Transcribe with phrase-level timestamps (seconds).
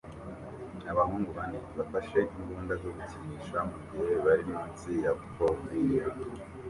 [0.91, 6.15] Abahungu bane bafashe imbunda zo gukinisha mugihe bari munsi ya pavillion